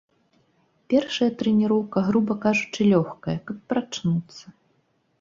Першая 0.93 1.27
трэніроўка, 1.41 1.97
груба 2.09 2.33
кажучы, 2.49 2.91
лёгкая, 2.97 3.37
каб 3.51 3.57
прачнуцца. 3.75 4.43